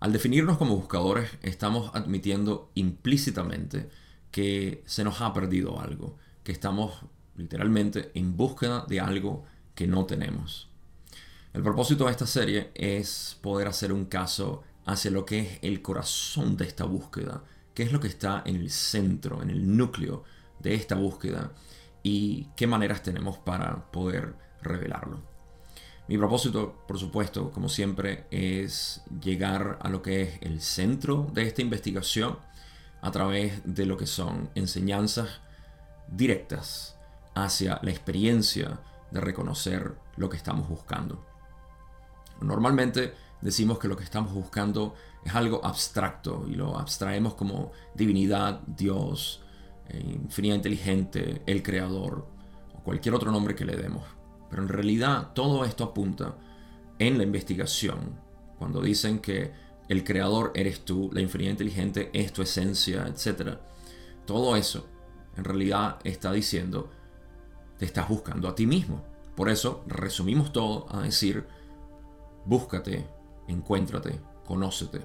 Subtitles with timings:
[0.00, 3.88] Al definirnos como buscadores, estamos admitiendo implícitamente
[4.30, 7.04] que se nos ha perdido algo, que estamos
[7.36, 10.68] literalmente en búsqueda de algo que no tenemos.
[11.52, 15.82] El propósito de esta serie es poder hacer un caso hacia lo que es el
[15.82, 17.42] corazón de esta búsqueda,
[17.74, 20.22] qué es lo que está en el centro, en el núcleo
[20.60, 21.52] de esta búsqueda
[22.04, 25.27] y qué maneras tenemos para poder revelarlo.
[26.08, 31.42] Mi propósito, por supuesto, como siempre, es llegar a lo que es el centro de
[31.42, 32.38] esta investigación
[33.02, 35.42] a través de lo que son enseñanzas
[36.10, 36.96] directas
[37.34, 41.26] hacia la experiencia de reconocer lo que estamos buscando.
[42.40, 44.94] Normalmente decimos que lo que estamos buscando
[45.26, 49.42] es algo abstracto y lo abstraemos como divinidad, Dios,
[49.88, 52.26] eh, infinidad inteligente, el creador
[52.74, 54.17] o cualquier otro nombre que le demos.
[54.50, 56.36] Pero en realidad todo esto apunta
[56.98, 58.18] en la investigación,
[58.58, 59.52] cuando dicen que
[59.88, 63.58] el creador eres tú, la infinidad inteligente es tu esencia, etc.
[64.26, 64.86] Todo eso
[65.36, 66.90] en realidad está diciendo,
[67.78, 69.04] te estás buscando a ti mismo.
[69.36, 71.46] Por eso resumimos todo a decir,
[72.44, 73.06] búscate,
[73.46, 74.98] encuéntrate, conócete.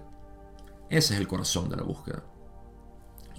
[0.89, 2.23] Ese es el corazón de la búsqueda.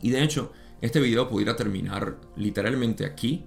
[0.01, 3.45] Y de hecho, este video pudiera terminar literalmente aquí,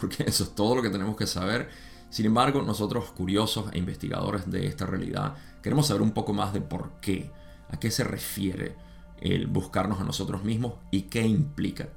[0.00, 1.68] porque eso es todo lo que tenemos que saber.
[2.10, 6.60] Sin embargo, nosotros curiosos e investigadores de esta realidad queremos saber un poco más de
[6.60, 7.30] por qué,
[7.70, 8.76] a qué se refiere
[9.20, 11.88] el buscarnos a nosotros mismos y qué implica.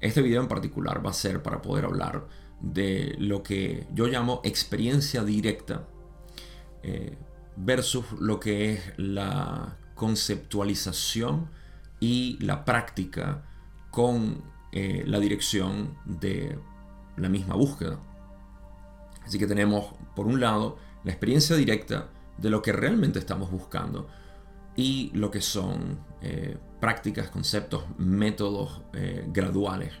[0.00, 2.26] Este video en particular va a ser para poder hablar
[2.60, 5.86] de lo que yo llamo experiencia directa
[6.82, 7.16] eh,
[7.56, 11.50] versus lo que es la conceptualización
[12.00, 13.44] y la práctica
[13.90, 16.58] con eh, la dirección de
[17.16, 17.98] la misma búsqueda.
[19.24, 24.08] Así que tenemos, por un lado, la experiencia directa de lo que realmente estamos buscando
[24.76, 29.92] y lo que son eh, prácticas, conceptos, métodos eh, graduales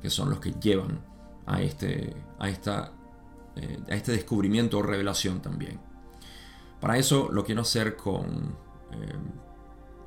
[0.00, 1.00] que son los que llevan
[1.46, 5.78] a este, a, esta, a este descubrimiento o revelación también.
[6.80, 8.56] Para eso lo quiero hacer con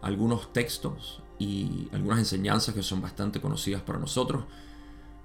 [0.02, 4.46] algunos textos y algunas enseñanzas que son bastante conocidas para nosotros.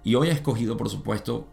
[0.02, 1.46] Y hoy he escogido, por supuesto,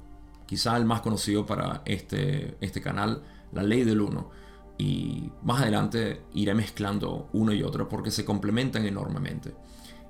[0.45, 4.29] quizá el más conocido para este, este canal, la ley del uno.
[4.77, 9.55] Y más adelante iré mezclando uno y otro porque se complementan enormemente.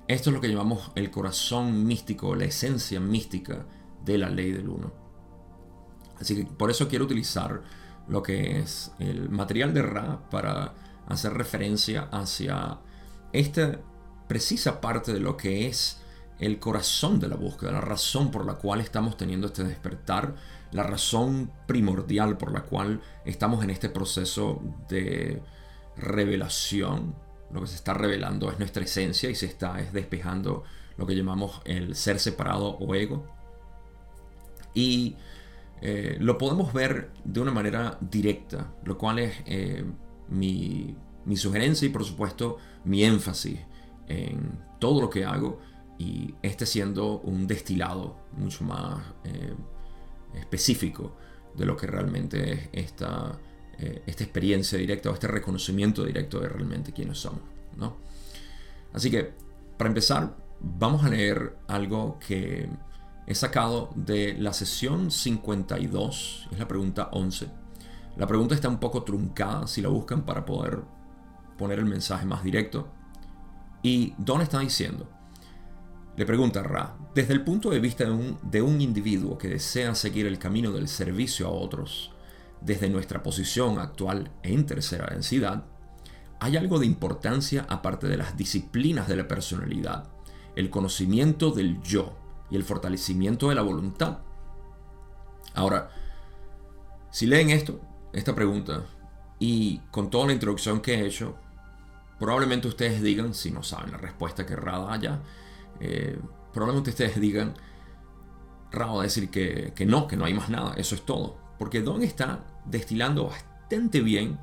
[0.06, 3.66] Esto es lo que llamamos el corazón místico, la esencia mística
[4.04, 4.92] de la ley del uno.
[6.20, 7.62] Así que por eso quiero utilizar
[8.08, 10.74] lo que es el material de Ra para
[11.06, 12.78] hacer referencia hacia
[13.32, 13.80] esta
[14.26, 16.00] precisa parte de lo que es
[16.38, 20.34] el corazón de la búsqueda, la razón por la cual estamos teniendo este despertar,
[20.72, 25.42] la razón primordial por la cual estamos en este proceso de
[25.96, 27.14] revelación.
[27.50, 30.64] Lo que se está revelando es nuestra esencia y se está es despejando
[30.96, 33.26] lo que llamamos el ser separado o ego.
[34.74, 35.16] Y
[35.80, 39.84] eh, lo podemos ver de una manera directa, lo cual es eh,
[40.28, 40.94] mi,
[41.24, 43.60] mi sugerencia y por supuesto mi énfasis
[44.06, 45.60] en todo lo que hago
[45.98, 49.54] y este siendo un destilado mucho más eh,
[50.34, 51.16] específico
[51.56, 53.38] de lo que realmente es esta,
[53.78, 57.42] eh, esta experiencia directa o este reconocimiento directo de realmente quiénes somos.
[57.76, 57.96] ¿no?
[58.92, 59.32] Así que,
[59.76, 62.68] para empezar, vamos a leer algo que
[63.26, 67.48] he sacado de la sesión 52, es la pregunta 11.
[68.16, 70.82] La pregunta está un poco truncada si la buscan para poder
[71.56, 72.88] poner el mensaje más directo.
[73.82, 75.08] ¿Y Don está diciendo?
[76.18, 79.94] Le pregunta Ra, desde el punto de vista de un, de un individuo que desea
[79.94, 82.10] seguir el camino del servicio a otros,
[82.60, 85.66] desde nuestra posición actual en tercera densidad,
[86.40, 90.08] hay algo de importancia aparte de las disciplinas de la personalidad,
[90.56, 92.18] el conocimiento del yo
[92.50, 94.18] y el fortalecimiento de la voluntad.
[95.54, 95.92] Ahora,
[97.12, 97.80] si leen esto,
[98.12, 98.86] esta pregunta,
[99.38, 101.36] y con toda la introducción que he hecho,
[102.18, 105.20] Probablemente ustedes digan, si no saben la respuesta que Ra da ya,
[105.80, 106.18] eh,
[106.52, 107.54] probablemente ustedes digan,
[108.70, 111.38] Ra va a decir que, que no, que no hay más nada, eso es todo.
[111.58, 114.38] Porque Don está destilando bastante bien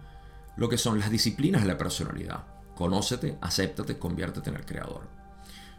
[0.58, 2.46] lo que son las disciplinas de la personalidad.
[2.76, 5.08] Conócete, acéptate, conviértete en el creador.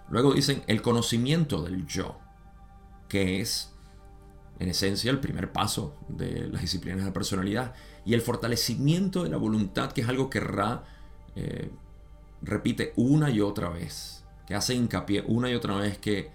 [0.08, 2.18] Luego dicen el conocimiento del yo,
[3.08, 3.72] que es
[4.58, 7.74] en esencia el primer paso de las disciplinas de la personalidad.
[8.04, 10.84] Y el fortalecimiento de la voluntad, que es algo que Ra
[11.34, 11.70] eh,
[12.42, 16.30] repite una y otra vez, que hace hincapié una y otra vez que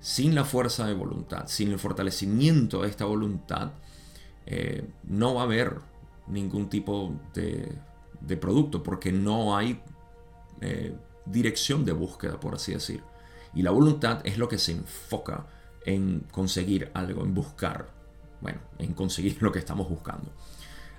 [0.00, 3.72] sin la fuerza de voluntad, sin el fortalecimiento de esta voluntad,
[4.46, 5.78] eh, no va a haber
[6.26, 7.72] ningún tipo de,
[8.20, 9.80] de producto porque no hay
[10.60, 10.94] eh,
[11.26, 13.02] dirección de búsqueda, por así decir.
[13.54, 15.46] Y la voluntad es lo que se enfoca
[15.84, 17.88] en conseguir algo, en buscar,
[18.40, 20.32] bueno, en conseguir lo que estamos buscando.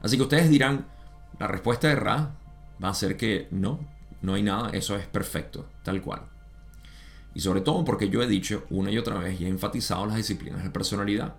[0.01, 0.87] Así que ustedes dirán,
[1.39, 2.35] la respuesta de Ra
[2.83, 3.79] va a ser que no,
[4.21, 6.32] no hay nada, eso es perfecto, tal cual.
[7.33, 10.17] Y sobre todo porque yo he dicho una y otra vez y he enfatizado las
[10.17, 11.35] disciplinas de personalidad.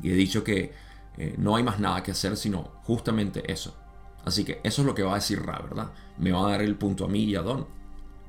[0.00, 0.72] Y he dicho que
[1.16, 3.76] eh, no hay más nada que hacer sino justamente eso.
[4.24, 5.92] Así que eso es lo que va a decir Ra, ¿verdad?
[6.18, 7.66] ¿Me va a dar el punto a mí y a Don?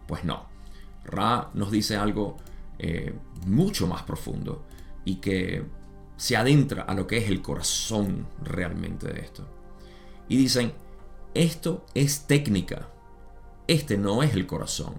[0.08, 0.46] Pues no.
[1.04, 2.38] Ra nos dice algo
[2.78, 3.14] eh,
[3.48, 4.64] mucho más profundo
[5.06, 5.66] y que
[6.18, 9.48] se adentra a lo que es el corazón realmente de esto.
[10.30, 10.74] Y dicen,
[11.34, 12.90] esto es técnica,
[13.68, 14.96] este no es el corazón.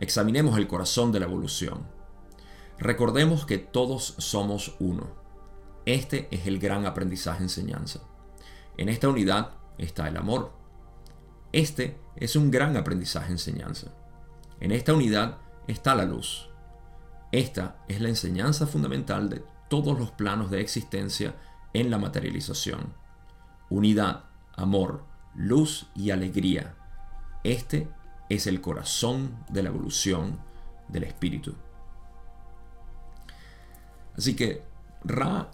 [0.00, 1.86] Examinemos el corazón de la evolución.
[2.78, 5.08] Recordemos que todos somos uno.
[5.84, 8.00] Este es el gran aprendizaje enseñanza.
[8.78, 10.52] En esta unidad está el amor.
[11.52, 13.92] Este es un gran aprendizaje enseñanza.
[14.60, 15.36] En esta unidad
[15.66, 16.48] está la luz.
[17.30, 21.36] Esta es la enseñanza fundamental de todos los planos de existencia
[21.74, 22.94] en la materialización.
[23.68, 24.24] Unidad,
[24.56, 25.04] amor,
[25.34, 26.74] luz y alegría.
[27.44, 27.88] Este
[28.30, 30.40] es el corazón de la evolución
[30.88, 31.54] del espíritu.
[34.16, 34.62] Así que
[35.04, 35.50] Ra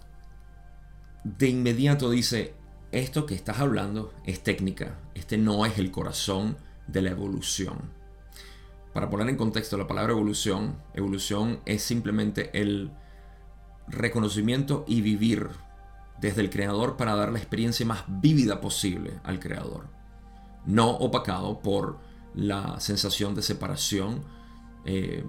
[1.23, 2.53] de inmediato dice,
[2.91, 6.57] esto que estás hablando es técnica, este no es el corazón
[6.87, 7.91] de la evolución.
[8.93, 12.91] Para poner en contexto la palabra evolución, evolución es simplemente el
[13.87, 15.49] reconocimiento y vivir
[16.19, 19.87] desde el creador para dar la experiencia más vívida posible al creador,
[20.65, 21.99] no opacado por
[22.37, 24.21] la sensación de separación,
[24.85, 25.25] eh,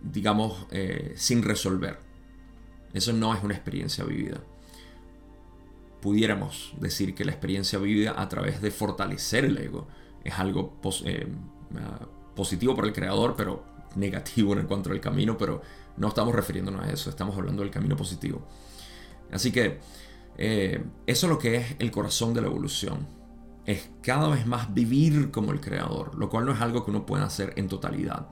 [0.00, 1.98] digamos, eh, sin resolver.
[2.94, 4.40] Eso no es una experiencia vivida
[6.00, 9.88] pudiéramos decir que la experiencia vivida a través de fortalecer el ego
[10.22, 11.26] es algo eh,
[11.76, 12.06] ah,
[12.36, 13.64] positivo para el creador, pero
[13.96, 15.60] negativo en cuanto al camino, pero
[15.96, 18.46] no estamos refiriéndonos a eso, estamos hablando del camino positivo.
[19.32, 19.80] Así que
[20.38, 23.17] eso es lo que es el corazón de la evolución.
[23.68, 27.06] Es cada vez más vivir como el creador, lo cual no es algo que uno
[27.06, 28.28] pueda hacer en totalidad.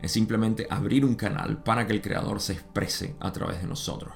[0.00, 4.12] Es simplemente abrir un canal para que el creador se exprese a través de nosotros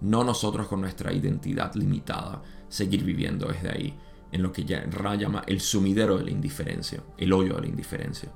[0.00, 3.98] no nosotros con nuestra identidad limitada seguir viviendo desde ahí,
[4.32, 7.68] en lo que ya Ra llama el sumidero de la indiferencia, el hoyo de la
[7.68, 8.30] indiferencia.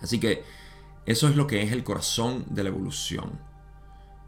[0.00, 0.42] Así que
[1.06, 3.38] eso es lo que es el corazón de la evolución.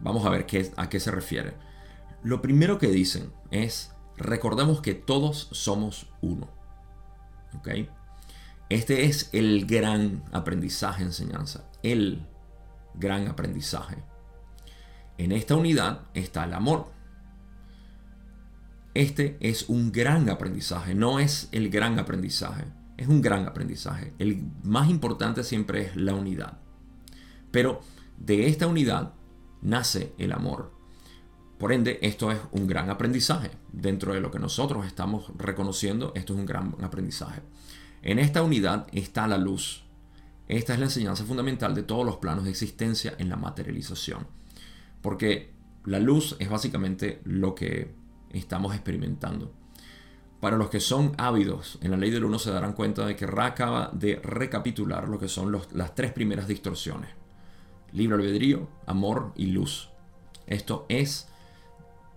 [0.00, 1.54] Vamos a ver qué, a qué se refiere.
[2.22, 6.48] Lo primero que dicen es, recordemos que todos somos uno.
[8.68, 11.70] Este es el gran aprendizaje, enseñanza.
[11.82, 12.26] El
[12.94, 13.96] gran aprendizaje.
[15.18, 16.92] En esta unidad está el amor.
[18.94, 22.64] Este es un gran aprendizaje, no es el gran aprendizaje,
[22.96, 24.14] es un gran aprendizaje.
[24.18, 26.58] El más importante siempre es la unidad.
[27.50, 27.80] Pero
[28.16, 29.12] de esta unidad
[29.60, 30.75] nace el amor.
[31.58, 33.50] Por ende, esto es un gran aprendizaje.
[33.72, 37.40] Dentro de lo que nosotros estamos reconociendo, esto es un gran aprendizaje.
[38.02, 39.84] En esta unidad está la luz.
[40.48, 44.26] Esta es la enseñanza fundamental de todos los planos de existencia en la materialización.
[45.00, 47.94] Porque la luz es básicamente lo que
[48.30, 49.52] estamos experimentando.
[50.40, 53.26] Para los que son ávidos en la ley del uno se darán cuenta de que
[53.26, 57.10] Ra acaba de recapitular lo que son las tres primeras distorsiones.
[57.92, 59.88] Libre albedrío, amor y luz.
[60.46, 61.28] Esto es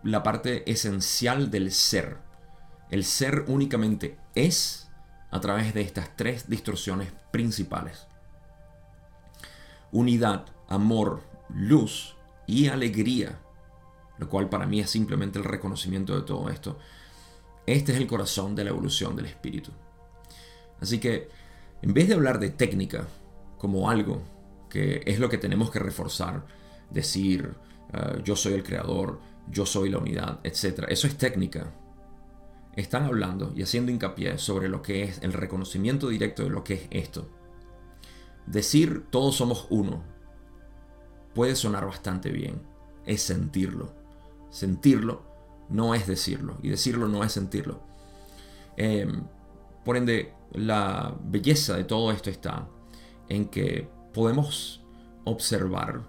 [0.03, 2.17] la parte esencial del ser.
[2.89, 4.89] El ser únicamente es
[5.31, 8.07] a través de estas tres distorsiones principales.
[9.91, 12.15] Unidad, amor, luz
[12.47, 13.39] y alegría,
[14.17, 16.79] lo cual para mí es simplemente el reconocimiento de todo esto.
[17.65, 19.71] Este es el corazón de la evolución del espíritu.
[20.81, 21.29] Así que,
[21.81, 23.07] en vez de hablar de técnica
[23.57, 24.23] como algo
[24.69, 26.45] que es lo que tenemos que reforzar,
[26.89, 27.53] decir
[27.93, 30.85] ah, yo soy el creador, yo soy la unidad, etc.
[30.89, 31.73] Eso es técnica.
[32.75, 36.75] Están hablando y haciendo hincapié sobre lo que es el reconocimiento directo de lo que
[36.75, 37.29] es esto.
[38.45, 40.03] Decir todos somos uno
[41.33, 42.61] puede sonar bastante bien.
[43.05, 43.93] Es sentirlo.
[44.49, 45.23] Sentirlo
[45.69, 46.57] no es decirlo.
[46.61, 47.81] Y decirlo no es sentirlo.
[48.77, 49.23] Em,
[49.83, 52.67] por ende, la belleza de todo esto está
[53.27, 54.83] en que podemos
[55.25, 56.03] observar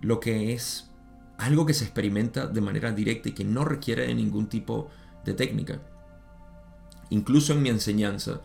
[0.00, 0.90] lo que es
[1.38, 4.88] algo que se experimenta de manera directa y que no requiere de ningún tipo
[5.24, 5.80] de técnica.
[7.10, 8.40] Incluso en mi enseñanza,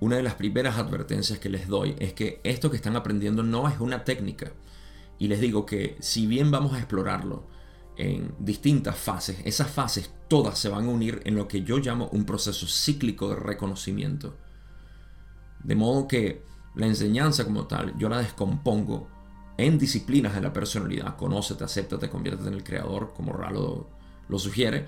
[0.00, 3.68] una de las primeras advertencias que les doy es que esto que están aprendiendo no
[3.68, 4.52] es una técnica,
[5.18, 7.46] y les digo que si bien vamos a explorarlo
[7.96, 9.38] en distintas fases.
[9.44, 13.30] Esas fases todas se van a unir en lo que yo llamo un proceso cíclico
[13.30, 14.36] de reconocimiento.
[15.62, 19.08] De modo que la enseñanza como tal, yo la descompongo
[19.58, 21.16] en disciplinas de la personalidad.
[21.16, 23.88] Conócete, acéptate, conviértete en el creador, como Ralo
[24.28, 24.86] lo sugiere.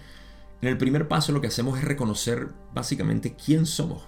[0.60, 4.02] En el primer paso lo que hacemos es reconocer básicamente quién somos.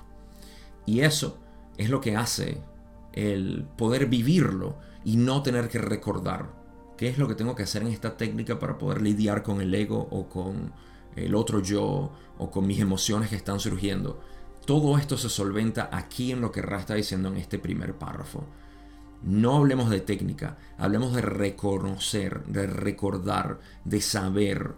[0.86, 1.38] Y eso
[1.76, 2.62] es lo que hace
[3.12, 6.50] el poder vivirlo y no tener que recordar
[6.96, 9.74] qué es lo que tengo que hacer en esta técnica para poder lidiar con el
[9.74, 10.72] ego o con
[11.16, 14.20] el otro yo o con mis emociones que están surgiendo.
[14.66, 18.44] Todo esto se solventa aquí en lo que Ra está diciendo en este primer párrafo.
[19.22, 24.74] No hablemos de técnica, hablemos de reconocer, de recordar, de saber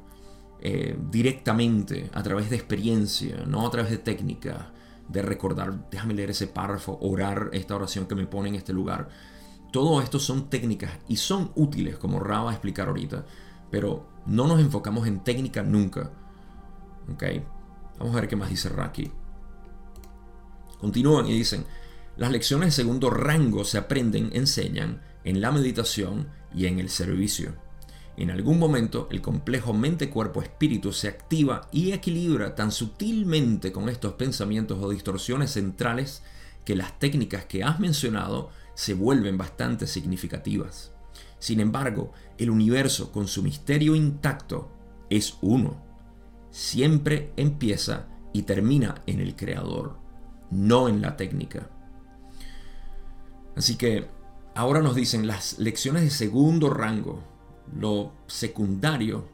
[0.60, 4.72] eh, directamente a través de experiencia, no a través de técnica,
[5.08, 9.08] de recordar, déjame leer ese párrafo, orar esta oración que me pone en este lugar.
[9.72, 13.24] Todo esto son técnicas y son útiles, como Ra va a explicar ahorita,
[13.70, 16.10] pero no nos enfocamos en técnica nunca.
[17.98, 19.10] Vamos a ver qué más dice Ra aquí.
[20.80, 21.64] Continúan y dicen,
[22.16, 27.54] las lecciones de segundo rango se aprenden, enseñan en la meditación y en el servicio.
[28.16, 34.78] En algún momento el complejo mente-cuerpo-espíritu se activa y equilibra tan sutilmente con estos pensamientos
[34.82, 36.22] o distorsiones centrales
[36.64, 40.92] que las técnicas que has mencionado se vuelven bastante significativas.
[41.38, 44.70] Sin embargo, el universo con su misterio intacto
[45.08, 45.82] es uno.
[46.50, 49.98] Siempre empieza y termina en el creador,
[50.50, 51.70] no en la técnica.
[53.56, 54.06] Así que
[54.54, 57.22] ahora nos dicen las lecciones de segundo rango,
[57.74, 59.28] lo secundario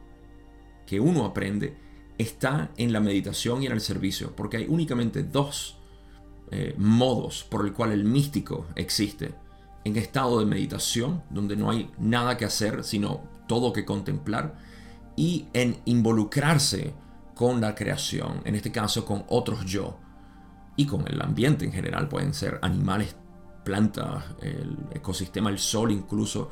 [0.85, 1.77] que uno aprende,
[2.17, 5.77] está en la meditación y en el servicio, porque hay únicamente dos
[6.51, 9.33] eh, modos por el cual el místico existe.
[9.85, 14.57] En estado de meditación, donde no hay nada que hacer, sino todo que contemplar,
[15.15, 16.93] y en involucrarse
[17.35, 19.97] con la creación, en este caso con otros yo,
[20.75, 23.15] y con el ambiente en general, pueden ser animales
[23.69, 26.49] plantas, el ecosistema, el sol incluso,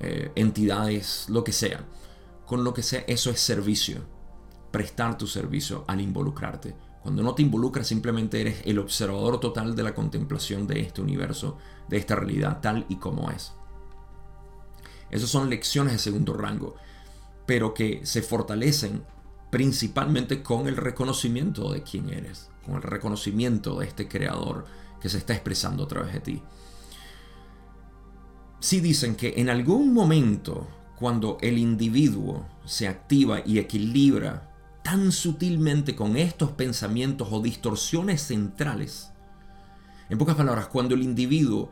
[0.00, 1.84] eh, entidades, lo que sea.
[2.46, 3.98] Con lo que sea, eso es servicio.
[4.70, 6.74] Prestar tu servicio al involucrarte.
[7.02, 11.58] Cuando no te involucras, simplemente eres el observador total de la contemplación de este universo,
[11.90, 13.52] de esta realidad tal y como es.
[15.10, 16.74] Esas son lecciones de segundo rango,
[17.44, 19.04] pero que se fortalecen
[19.50, 24.64] principalmente con el reconocimiento de quién eres, con el reconocimiento de este creador
[25.00, 26.42] que se está expresando a través de ti.
[28.60, 30.66] Si dicen que en algún momento,
[30.98, 34.50] cuando el individuo se activa y equilibra
[34.82, 39.12] tan sutilmente con estos pensamientos o distorsiones centrales,
[40.08, 41.70] en pocas palabras, cuando el individuo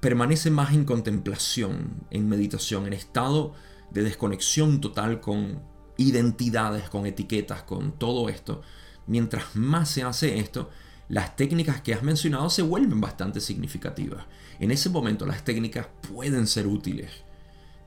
[0.00, 3.54] permanece más en contemplación, en meditación, en estado
[3.90, 5.60] de desconexión total con
[5.96, 8.62] identidades, con etiquetas, con todo esto,
[9.06, 10.70] mientras más se hace esto,
[11.08, 14.26] las técnicas que has mencionado se vuelven bastante significativas.
[14.60, 17.10] En ese momento las técnicas pueden ser útiles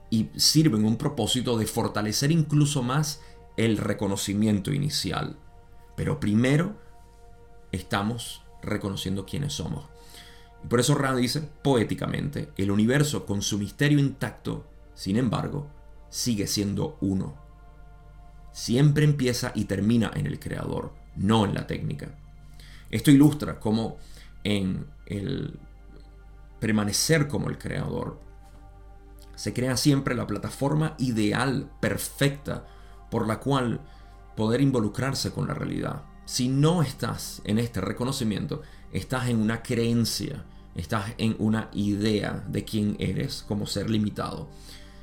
[0.09, 3.21] y sirven un propósito de fortalecer incluso más
[3.57, 5.37] el reconocimiento inicial.
[5.95, 6.75] Pero primero
[7.71, 9.85] estamos reconociendo quiénes somos.
[10.63, 15.69] Y por eso Ra dice, poéticamente, el universo con su misterio intacto, sin embargo,
[16.09, 17.35] sigue siendo uno.
[18.51, 22.17] Siempre empieza y termina en el creador, no en la técnica.
[22.91, 23.97] Esto ilustra cómo
[24.43, 25.59] en el
[26.59, 28.19] permanecer como el creador
[29.35, 32.67] se crea siempre la plataforma ideal, perfecta,
[33.09, 33.81] por la cual
[34.35, 36.03] poder involucrarse con la realidad.
[36.25, 38.61] Si no estás en este reconocimiento,
[38.93, 40.45] estás en una creencia,
[40.75, 44.49] estás en una idea de quién eres como ser limitado.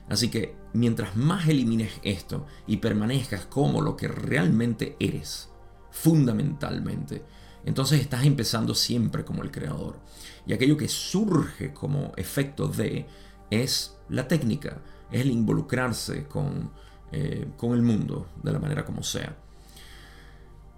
[0.08, 5.50] Así que mientras más elimines esto y permanezcas como lo que realmente eres,
[5.90, 7.24] fundamentalmente,
[7.64, 9.98] entonces estás empezando siempre como el creador.
[10.46, 13.06] Y aquello que surge como efecto de
[13.50, 14.78] es la técnica,
[15.10, 16.70] es el involucrarse con,
[17.12, 19.36] eh, con el mundo de la manera como sea.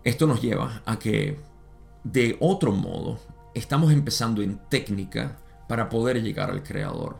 [0.02, 1.38] Esto nos lleva a que
[2.04, 3.20] de otro modo
[3.54, 7.18] estamos empezando en técnica para poder llegar al creador.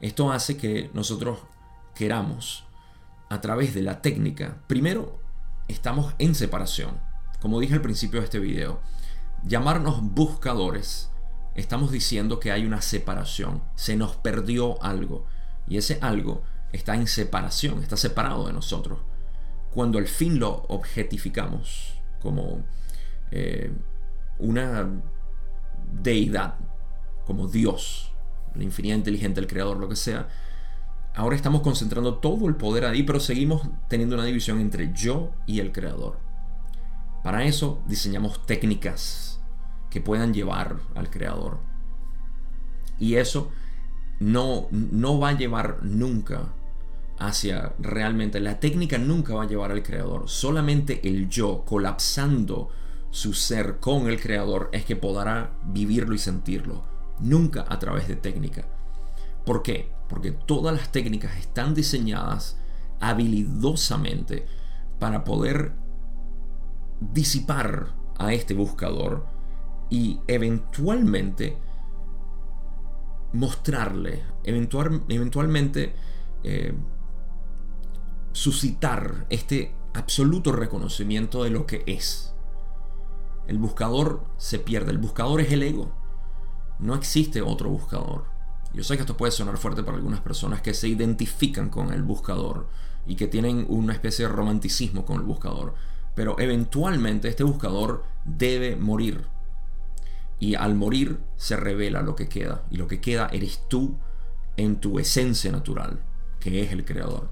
[0.00, 1.40] Esto hace que nosotros
[1.94, 2.64] queramos
[3.28, 5.20] a través de la técnica, primero
[5.68, 7.07] estamos en separación
[7.40, 8.80] como dije al principio de este video,
[9.44, 11.10] llamarnos buscadores,
[11.54, 15.26] estamos diciendo que hay una separación, se nos perdió algo
[15.66, 16.42] y ese algo
[16.72, 18.98] está en separación, está separado de nosotros.
[19.72, 22.64] Cuando al fin lo objetificamos como
[23.30, 23.70] eh,
[24.38, 24.88] una
[26.02, 26.56] deidad,
[27.26, 28.12] como Dios,
[28.54, 30.28] la infinidad inteligente, el creador, lo que sea,
[31.14, 35.60] ahora estamos concentrando todo el poder ahí, pero seguimos teniendo una división entre yo y
[35.60, 36.27] el creador.
[37.22, 39.40] Para eso diseñamos técnicas
[39.90, 41.58] que puedan llevar al creador.
[42.98, 43.50] Y eso
[44.20, 46.52] no, no va a llevar nunca
[47.18, 50.28] hacia realmente, la técnica nunca va a llevar al creador.
[50.28, 52.68] Solamente el yo colapsando
[53.10, 56.84] su ser con el creador es que podrá vivirlo y sentirlo.
[57.20, 58.66] Nunca a través de técnica.
[59.44, 59.90] ¿Por qué?
[60.08, 62.58] Porque todas las técnicas están diseñadas
[63.00, 64.46] habilidosamente
[64.98, 65.72] para poder
[67.00, 69.26] disipar a este buscador
[69.90, 71.58] y eventualmente
[73.32, 75.94] mostrarle, eventualmente
[76.42, 76.74] eh,
[78.32, 82.34] suscitar este absoluto reconocimiento de lo que es.
[83.46, 85.92] El buscador se pierde, el buscador es el ego.
[86.78, 88.26] No existe otro buscador.
[88.74, 92.02] Yo sé que esto puede sonar fuerte para algunas personas que se identifican con el
[92.02, 92.68] buscador
[93.06, 95.74] y que tienen una especie de romanticismo con el buscador,
[96.18, 99.26] pero eventualmente este buscador debe morir
[100.40, 102.64] y al morir se revela lo que queda.
[102.72, 103.94] Y lo que queda eres tú
[104.56, 106.00] en tu esencia natural,
[106.40, 107.28] que es el creador.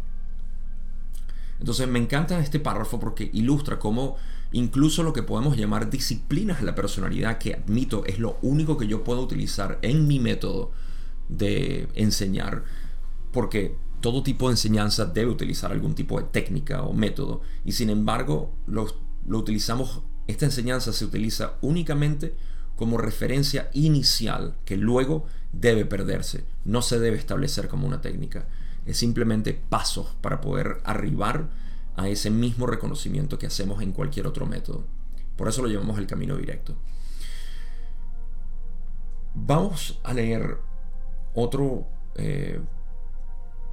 [1.59, 4.19] Entonces me encanta este párrafo porque ilustra cómo
[4.53, 8.87] incluso lo que podemos llamar disciplinas de la personalidad, que admito es lo único que
[8.87, 10.71] yo puedo utilizar en mi método
[11.29, 12.63] de enseñar,
[13.33, 17.91] porque todo tipo de enseñanza debe utilizar algún tipo de técnica o método, y sin
[17.91, 18.87] embargo lo,
[19.29, 22.35] utilizamos, esta enseñanza se utiliza únicamente
[22.77, 26.45] como referencia inicial que luego debe perderse.
[26.65, 28.47] No se debe establecer como una técnica.
[28.85, 31.49] Es simplemente pasos para poder arribar
[31.97, 34.85] a ese mismo reconocimiento que hacemos en cualquier otro método.
[35.37, 36.77] Por eso lo llamamos el camino directo.
[39.35, 40.59] Vamos a leer
[41.35, 41.87] otro
[42.17, 42.61] eh,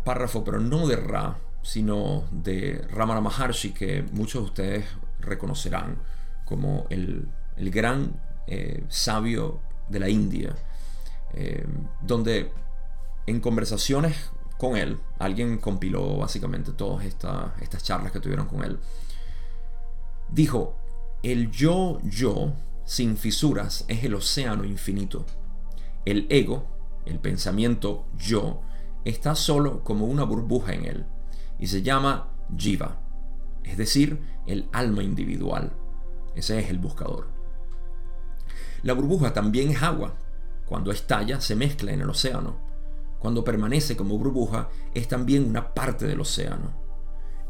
[0.03, 4.85] párrafo, pero no de Ra, sino de Ramana Maharshi, que muchos de ustedes
[5.19, 5.97] reconocerán
[6.45, 7.27] como el,
[7.57, 10.55] el gran eh, sabio de la India,
[11.33, 11.65] eh,
[12.01, 12.51] donde
[13.25, 18.79] en conversaciones con él, alguien compiló básicamente todas estas charlas que tuvieron con él,
[20.29, 20.77] dijo,
[21.21, 22.53] el yo, yo,
[22.85, 25.25] sin fisuras, es el océano infinito.
[26.05, 26.65] El ego,
[27.05, 28.61] el pensamiento yo,
[29.05, 31.05] está solo como una burbuja en él
[31.59, 32.99] y se llama jiva,
[33.63, 35.73] es decir, el alma individual.
[36.35, 37.27] Ese es el buscador.
[38.81, 40.15] La burbuja también es agua.
[40.65, 42.57] Cuando estalla se mezcla en el océano.
[43.19, 46.73] Cuando permanece como burbuja es también una parte del océano.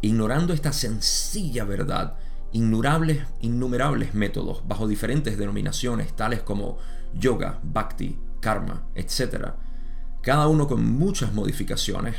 [0.02, 2.18] Ignorando esta sencilla verdad,
[2.52, 6.78] innumerables, innumerables métodos bajo diferentes denominaciones tales como
[7.16, 9.54] yoga, bhakti, karma, etc.,
[10.24, 12.16] cada uno con muchas modificaciones,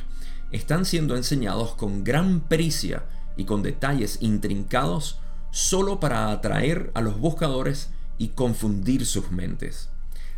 [0.52, 5.18] están siendo enseñados con gran pericia y con detalles intrincados
[5.50, 9.88] solo para atraer a los buscadores y confundir sus mentes.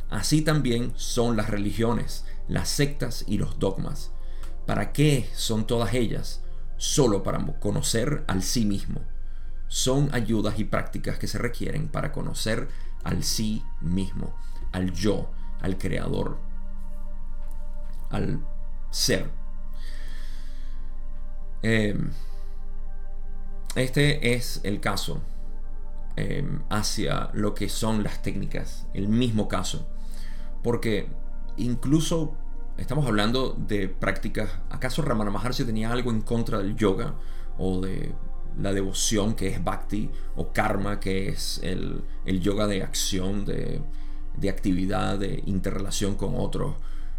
[0.09, 4.13] Así también son las religiones, las sectas y los dogmas.
[4.65, 6.43] ¿Para qué son todas ellas?
[6.77, 9.01] Solo para conocer al sí mismo.
[9.67, 12.69] Son ayudas y prácticas que se requieren para conocer
[13.03, 14.37] al sí mismo,
[14.71, 16.46] al yo, al creador,
[18.11, 18.45] al
[18.91, 19.31] ser.
[21.63, 22.11] Em,
[23.75, 25.21] este es el caso
[26.19, 29.87] Em, hacia lo que son las técnicas, el mismo caso.
[30.63, 31.09] Porque
[31.59, 32.35] incluso
[32.79, 37.17] estamos hablando de prácticas, ¿acaso Ramana Maharshi tenía algo en contra del yoga
[37.59, 38.15] o de
[38.59, 43.83] la devoción que es bhakti o karma que es el, yoga de acción, de,
[44.39, 46.77] de, actividad, de interrelación con otros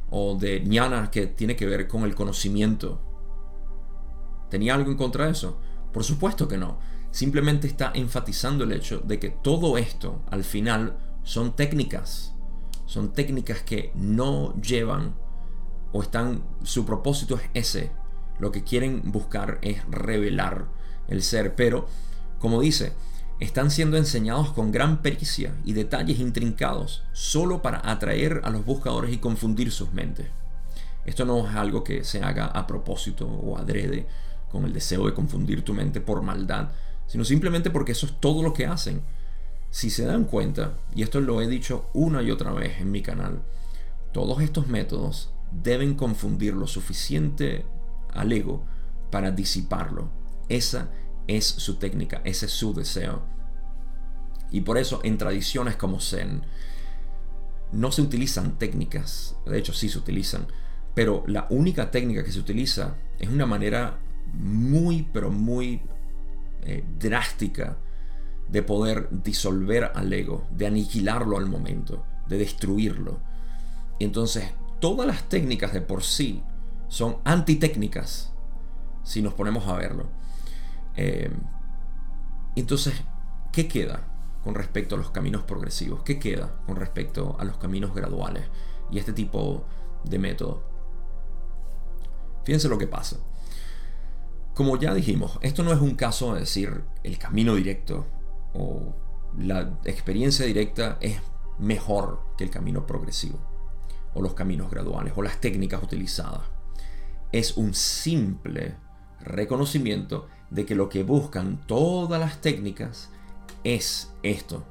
[0.10, 3.02] o de jnana que tiene que ver con el conocimiento?
[4.50, 5.60] ¿Tenía algo en contra de eso?
[5.92, 6.80] Por supuesto que no
[7.12, 12.36] simplemente está enfatizando el hecho de que todo esto al final son técnicas,
[12.86, 15.16] son técnicas que no llevan
[15.94, 17.92] o están, su propósito es ese,
[18.40, 20.68] lo que quieren buscar es revelar
[21.08, 21.88] el ser, pero
[22.40, 22.94] como dice,
[23.40, 29.14] están siendo enseñados con gran pericia y detalles intrincados solo para atraer a los buscadores
[29.14, 30.28] y confundir sus mentes.
[31.06, 34.08] Esto no es algo que se haga a propósito o adrede
[34.52, 36.70] con el deseo de confundir tu mente por maldad,
[37.06, 39.02] sino simplemente porque eso es todo lo que hacen.
[39.70, 43.02] Si se dan cuenta, y esto lo he dicho una y otra vez en mi
[43.02, 43.42] canal,
[44.12, 47.66] todos estos métodos deben confundir lo suficiente
[48.14, 48.64] al ego
[49.12, 50.10] para disiparlo.
[50.50, 51.07] Esa es
[51.42, 53.24] su técnica, ese es su deseo.
[54.52, 56.42] Y por eso en tradiciones como Zen
[57.72, 60.48] no se utilizan técnicas, de hecho sí se utilizan,
[60.94, 64.00] Pero la única técnica que se utiliza es una manera
[64.34, 65.82] muy, pero muy
[66.64, 67.78] eh, drástica
[68.50, 73.20] de poder disolver al ego, de aniquilarlo al momento, de destruirlo.
[74.00, 76.44] Y entonces todas las técnicas de por sí
[76.88, 78.34] son antitécnicas,
[79.04, 80.10] si nos ponemos a verlo.
[80.98, 81.32] Eh,
[82.56, 82.96] entonces,
[83.52, 84.02] ¿qué queda
[84.44, 86.04] con respecto a los caminos progresivos?
[86.04, 88.44] ¿Qué queda con respecto a los caminos graduales
[88.92, 89.66] y este tipo
[90.04, 90.64] de método?
[92.44, 93.18] Fíjense lo que pasa.
[94.56, 98.08] Como ya dijimos, esto no es un caso de decir el camino directo
[98.54, 98.96] o
[99.38, 101.22] la experiencia directa es
[101.60, 103.38] mejor que el camino progresivo
[104.14, 106.42] o los caminos graduales o las técnicas utilizadas.
[107.32, 108.78] Es un simple
[109.20, 113.10] reconocimiento de que lo que buscan todas las técnicas
[113.64, 114.64] es esto.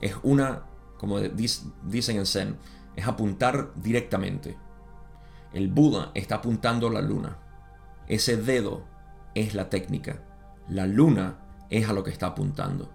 [0.00, 0.64] Es una,
[0.98, 2.56] como dicen en Zen,
[2.96, 4.56] es apuntar directamente.
[5.52, 7.38] El Buda está apuntando la luna.
[8.06, 8.84] Ese dedo
[9.34, 10.22] es la técnica.
[10.68, 11.38] La luna
[11.70, 12.92] es a lo que está apuntando.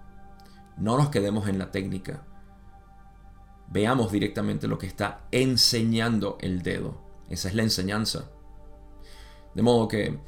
[0.76, 2.24] No nos quedemos en la técnica.
[3.68, 7.00] Veamos directamente lo que está enseñando el dedo.
[7.28, 8.30] Esa es la enseñanza.
[9.54, 10.18] De modo que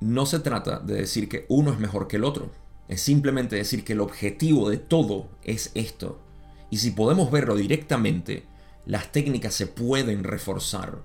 [0.00, 2.50] no se trata de decir que uno es mejor que el otro.
[2.88, 6.18] Es simplemente decir que el objetivo de todo es esto.
[6.70, 8.44] Y si podemos verlo directamente,
[8.86, 11.02] las técnicas se pueden reforzar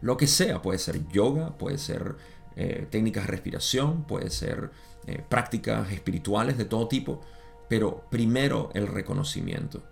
[0.00, 2.16] lo que sea, puede ser yoga, puede ser
[2.56, 4.70] eh, técnicas de respiración, puede ser
[5.06, 7.20] eh, prácticas espirituales de todo tipo,
[7.68, 9.82] pero primero el reconocimiento.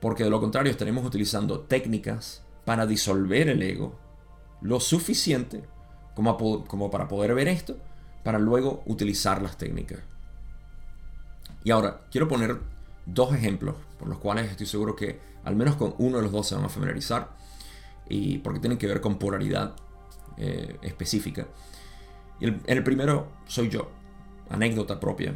[0.00, 3.98] Porque de lo contrario estaremos utilizando técnicas para disolver el ego
[4.60, 5.64] lo suficiente
[6.16, 7.76] como, para poder ver esto,
[8.24, 10.00] para luego utilizar las técnicas.
[11.62, 12.58] Y ahora, quiero poner
[13.04, 16.48] dos ejemplos por los cuales estoy seguro que al menos con uno de los dos
[16.48, 17.30] se van a familiarizar
[18.08, 19.76] y porque tienen que ver con polaridad
[20.38, 21.46] eh, específica.
[22.40, 23.90] Y el, el, primero soy yo,
[24.48, 25.34] anécdota propia.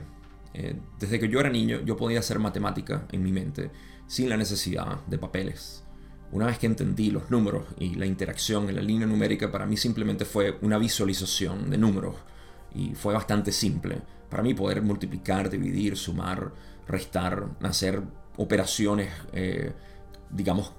[0.54, 3.70] Eh, desde que yo era niño yo podía hacer matemática en mi mente
[4.06, 5.84] sin la necesidad de papeles.
[6.32, 9.76] Una vez que entendí los números y la interacción en la línea numérica, para mí
[9.76, 12.14] simplemente fue una visualización de números
[12.72, 14.00] y fue bastante simple.
[14.28, 16.52] Para mí poder multiplicar, dividir, sumar,
[16.86, 18.02] restar, hacer
[18.36, 19.72] operaciones, eh,
[20.30, 20.72] digamos,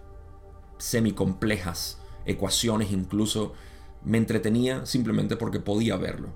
[0.78, 3.54] semi-complejas, ecuaciones incluso,
[4.04, 6.30] me entretenía simplemente porque podía verlo.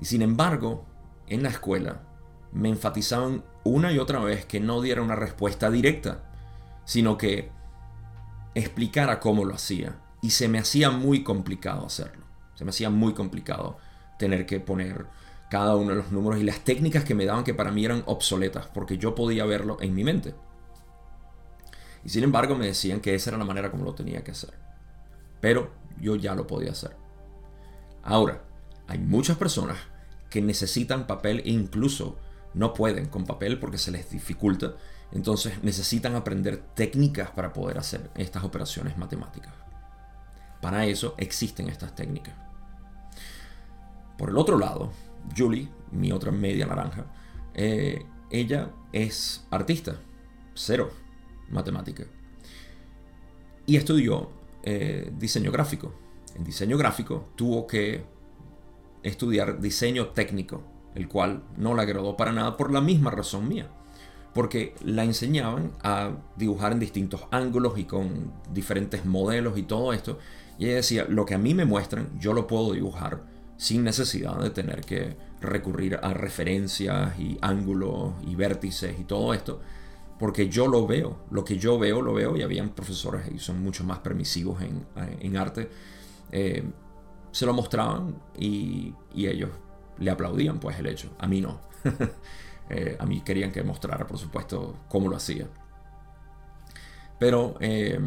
[0.00, 0.86] Y sin embargo,
[1.26, 2.02] en la escuela
[2.52, 6.30] me enfatizaban una y otra vez que no diera una respuesta directa,
[6.84, 7.50] sino que
[8.58, 10.00] explicara cómo lo hacía.
[10.22, 12.24] Y se me hacía muy complicado hacerlo.
[12.54, 13.78] Se me hacía muy complicado
[14.18, 15.06] tener que poner
[15.50, 18.02] cada uno de los números y las técnicas que me daban que para mí eran
[18.06, 20.34] obsoletas, porque yo podía verlo en mi mente.
[22.04, 24.54] Y sin embargo me decían que esa era la manera como lo tenía que hacer.
[25.40, 26.96] Pero yo ya lo podía hacer.
[28.02, 28.42] Ahora,
[28.88, 29.76] hay muchas personas
[30.30, 32.16] que necesitan papel e incluso
[32.54, 34.74] no pueden con papel porque se les dificulta.
[35.12, 39.52] Entonces necesitan aprender técnicas para poder hacer estas operaciones matemáticas.
[40.60, 42.34] Para eso existen estas técnicas.
[44.18, 44.90] Por el otro lado,
[45.36, 47.06] Julie, mi otra media naranja,
[47.54, 49.96] eh, ella es artista,
[50.54, 50.90] cero
[51.50, 52.04] matemática.
[53.66, 54.30] Y estudió
[54.62, 55.94] eh, diseño gráfico.
[56.34, 58.04] En diseño gráfico tuvo que
[59.02, 60.62] estudiar diseño técnico,
[60.94, 63.70] el cual no la agradó para nada por la misma razón mía.
[64.36, 70.20] Porque la enseñaban a dibujar en distintos ángulos y con diferentes modelos y todo esto.
[70.56, 73.24] Y ella decía, lo que a mí me muestran, yo lo puedo dibujar
[73.56, 79.60] sin necesidad de tener que recurrir a referencias y ángulos y vértices y todo esto
[80.18, 83.62] porque yo lo veo, lo que yo veo, lo veo, y habían profesores y son
[83.62, 85.68] mucho más permisivos en, arte,
[86.32, 86.64] eh,
[87.32, 89.50] se lo mostraban y, ellos
[89.98, 91.60] le aplaudían pues el hecho, a mí no.
[92.68, 95.46] Eh, a mí querían que mostrara, por supuesto, cómo lo hacía.
[97.18, 97.98] Pero, eh,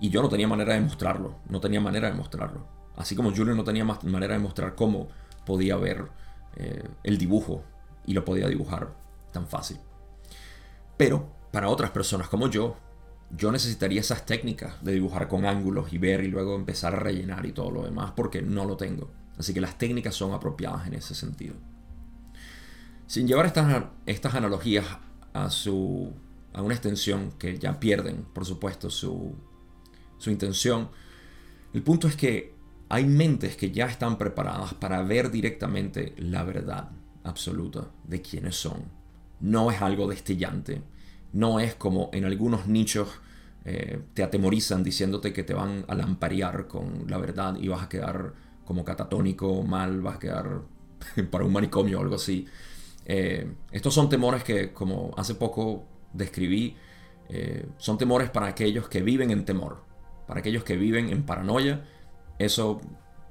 [0.00, 2.66] y yo no tenía manera de mostrarlo, no tenía manera de mostrarlo.
[2.96, 5.08] Así como Julio no tenía manera de mostrar cómo
[5.46, 6.08] podía ver
[7.02, 7.64] el dibujo
[8.04, 8.92] y lo podía dibujar
[9.32, 9.78] tan fácil.
[10.96, 12.76] Pero para otras personas como yo,
[13.30, 17.46] yo necesitaría esas técnicas de dibujar con ángulos y ver y luego empezar a rellenar
[17.46, 19.10] y todo lo demás porque no lo tengo.
[19.38, 21.54] Así que las técnicas son apropiadas en ese sentido.
[23.12, 24.86] Sin llevar estas, estas analogías
[25.34, 26.14] a, su,
[26.54, 29.34] a una extensión que ya pierden, por supuesto, su,
[30.16, 30.88] su intención,
[31.74, 32.54] el punto es que
[32.88, 36.88] hay mentes que ya están preparadas para ver directamente la verdad
[37.22, 38.84] absoluta de quiénes son.
[39.40, 40.80] No es algo destellante,
[41.34, 43.08] no es como en algunos nichos
[43.66, 47.90] eh, te atemorizan diciéndote que te van a lamparear con la verdad y vas a
[47.90, 48.32] quedar
[48.64, 50.62] como catatónico, mal, vas a quedar
[51.30, 52.48] para un manicomio o algo así.
[53.04, 56.76] Eh, estos son temores que, como hace poco describí,
[57.28, 59.82] eh, son temores para aquellos que viven en temor,
[60.26, 61.84] para aquellos que viven en paranoia.
[62.38, 62.80] Eso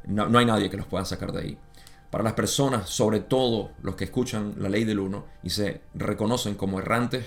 [0.05, 1.57] no, hay nadie que los pueda sacar de ahí.
[2.09, 6.55] Para las personas, sobre todo los que escuchan la ley del uno y se reconocen
[6.55, 7.25] como errantes,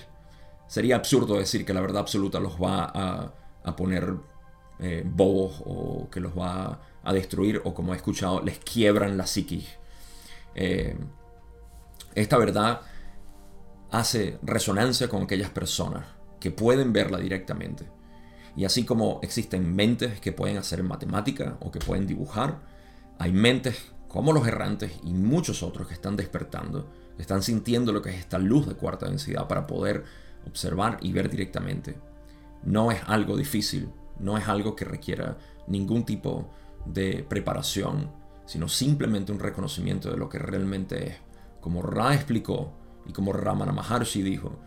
[0.67, 3.33] sería absurdo decir que la verdad absoluta los va
[3.65, 4.15] a, poner
[4.81, 9.27] eh, bobos o que los va a destruir o como he escuchado, les quiebran la
[9.27, 9.69] psiquis.
[12.15, 12.81] Esta verdad
[13.91, 16.07] hace resonancia con aquellas personas
[16.41, 17.87] que pueden verla directamente.
[18.57, 22.61] Y así como existen mentes que pueden hacer matemática o que pueden dibujar,
[23.19, 28.11] hay mentes como los errantes y muchos otros que están despertando, están sintiendo lo que
[28.11, 30.05] es esta luz de cuarta densidad para poder
[30.47, 31.97] observar y ver directamente.
[32.63, 36.49] No es algo difícil, no es algo que requiera ningún tipo
[36.85, 38.11] de preparación,
[38.47, 41.17] sino simplemente un reconocimiento de lo que realmente es.
[41.65, 42.75] Como Ra explicó
[43.07, 44.59] y como Ramana Maharshi dijo,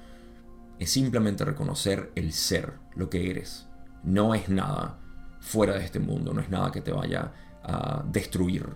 [0.80, 3.68] es simplemente reconocer el ser, lo que eres.
[4.02, 4.98] No es nada
[5.40, 8.68] fuera de este mundo, no es nada que te vaya a destruir.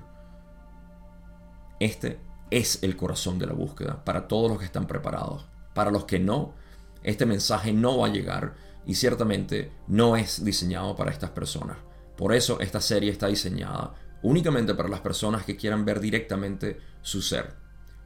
[1.80, 2.20] Este
[2.52, 5.48] es el corazón de la búsqueda para todos los que están preparados.
[5.74, 6.54] Para los que no,
[7.02, 8.54] este mensaje no va a llegar
[8.86, 11.78] y ciertamente no es diseñado para estas personas.
[12.16, 17.24] Por eso esta serie está diseñada únicamente para las personas que quieran ver directamente su
[17.24, 17.61] ser,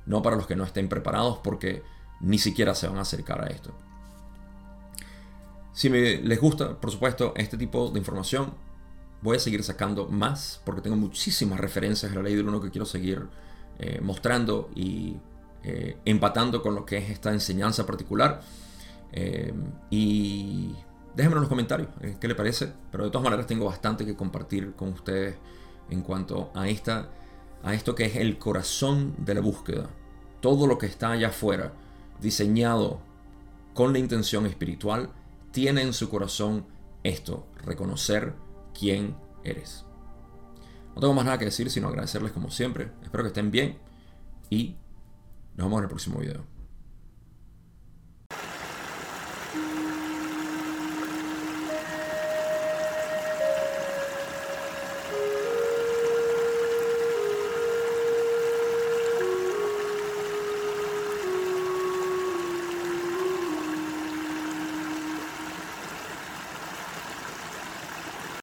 [0.05, 1.83] no para los que no estén preparados porque
[2.21, 3.73] ni siquiera se van a acercar a esto.
[5.73, 8.53] Si me, les gusta, por supuesto, este tipo de información,
[9.21, 12.71] voy a seguir sacando más porque tengo muchísimas referencias a la ley del uno que
[12.71, 13.27] quiero seguir
[13.77, 15.17] eh, mostrando y
[15.63, 18.41] eh, empatando con lo que es esta enseñanza particular.
[19.11, 19.53] Eh,
[19.89, 20.73] y
[21.15, 21.89] déjenme en los comentarios
[22.19, 22.71] qué le parece.
[22.91, 25.35] Pero de todas maneras tengo bastante que compartir con ustedes
[25.89, 27.09] en cuanto a, esta,
[27.63, 29.89] a esto que es el corazón de la búsqueda.
[30.41, 31.73] Todo lo que está allá afuera,
[32.21, 32.99] diseñado
[33.73, 35.11] con la intención espiritual,
[35.51, 36.65] tiene en su corazón
[37.03, 38.33] esto, reconocer
[38.77, 39.85] quién eres.
[40.93, 42.91] No tengo más nada que decir sino agradecerles como siempre.
[43.03, 43.77] Espero que estén bien
[44.49, 44.75] y
[45.55, 46.54] nos vemos en el próximo video.